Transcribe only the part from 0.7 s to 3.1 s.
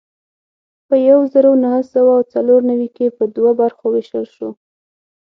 په یو زر نهه سوه څلور نوي